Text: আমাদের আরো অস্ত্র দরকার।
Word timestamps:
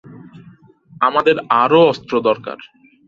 আমাদের 1.01 1.35
আরো 1.61 1.79
অস্ত্র 1.87 2.13
দরকার। 2.21 2.57